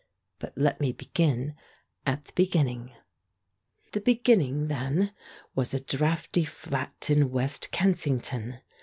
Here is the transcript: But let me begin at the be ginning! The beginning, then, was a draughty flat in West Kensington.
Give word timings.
But 0.39 0.53
let 0.57 0.81
me 0.81 0.91
begin 0.93 1.53
at 2.07 2.25
the 2.25 2.33
be 2.33 2.47
ginning! 2.47 2.91
The 3.91 4.01
beginning, 4.01 4.67
then, 4.67 5.13
was 5.53 5.75
a 5.75 5.79
draughty 5.79 6.43
flat 6.43 7.11
in 7.11 7.29
West 7.29 7.69
Kensington. 7.69 8.61